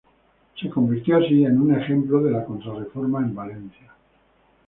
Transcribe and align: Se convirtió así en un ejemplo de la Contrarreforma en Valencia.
Se 0.59 0.67
convirtió 0.67 1.17
así 1.17 1.45
en 1.45 1.61
un 1.61 1.75
ejemplo 1.75 2.23
de 2.23 2.31
la 2.31 2.43
Contrarreforma 2.43 3.19
en 3.21 3.35
Valencia. 3.35 3.93